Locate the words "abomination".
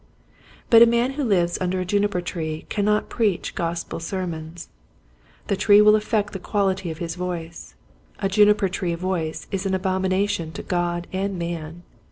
9.75-10.53